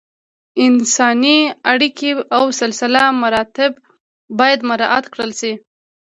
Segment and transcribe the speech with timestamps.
[0.65, 1.37] انساني
[1.71, 3.71] اړیکې او سلسله مراتب
[4.39, 5.53] باید مراعت کړل شي.